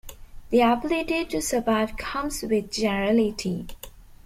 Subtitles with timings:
[0.49, 3.67] The ability to survive comes with generality.